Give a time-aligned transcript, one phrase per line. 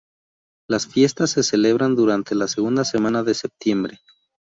[0.67, 3.99] Las fiestas se celebran durante la segunda semana de septiembre.